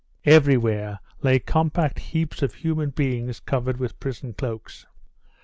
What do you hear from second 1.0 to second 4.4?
lay compact heaps of human beings covered with prison